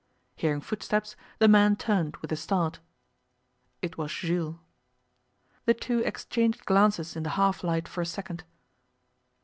[0.35, 2.79] Hearing footsteps, the man turned with a start.
[3.83, 4.55] It was Jules.
[5.65, 8.43] The two exchanged glances in the half light for a second.